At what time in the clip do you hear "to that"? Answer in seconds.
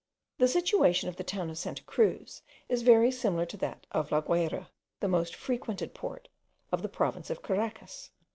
3.45-3.85